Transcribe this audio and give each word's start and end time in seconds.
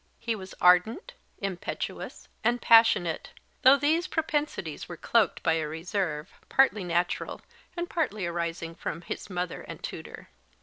He 0.17 0.33
was 0.35 0.55
ardent, 0.59 1.13
impetuous, 1.37 2.27
and 2.43 2.59
passionate, 2.59 3.33
though 3.61 3.77
these 3.77 4.07
propensities 4.07 4.89
were 4.89 4.97
cloaked 4.97 5.43
by 5.43 5.57
a 5.61 5.67
reserve, 5.67 6.33
partly 6.49 6.83
natural, 6.83 7.41
and 7.77 7.87
partly 7.87 8.25
arising 8.25 8.73
from 8.73 8.97
of 8.97 9.03
his 9.03 9.29
mother 9.29 9.61
and 9.61 9.83
tutor. 9.83 10.29